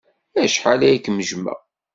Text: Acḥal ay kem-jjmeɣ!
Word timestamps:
Acḥal 0.43 0.81
ay 0.83 0.97
kem-jjmeɣ! 0.99 1.59